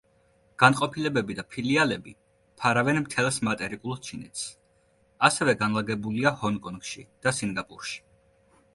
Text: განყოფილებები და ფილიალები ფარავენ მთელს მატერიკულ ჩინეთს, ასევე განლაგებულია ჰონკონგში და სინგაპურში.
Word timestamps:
განყოფილებები 0.61 1.35
და 1.39 1.43
ფილიალები 1.55 2.13
ფარავენ 2.63 2.99
მთელს 3.03 3.39
მატერიკულ 3.49 4.01
ჩინეთს, 4.09 4.49
ასევე 5.31 5.59
განლაგებულია 5.63 6.37
ჰონკონგში 6.45 7.09
და 7.27 7.39
სინგაპურში. 7.43 8.07